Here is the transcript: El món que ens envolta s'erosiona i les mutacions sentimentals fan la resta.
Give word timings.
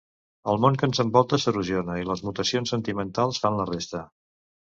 El 0.53 0.61
món 0.61 0.77
que 0.83 0.87
ens 0.91 1.01
envolta 1.03 1.39
s'erosiona 1.43 1.99
i 2.03 2.07
les 2.11 2.25
mutacions 2.29 2.73
sentimentals 2.75 3.43
fan 3.45 3.59
la 3.61 3.71
resta. 3.73 4.05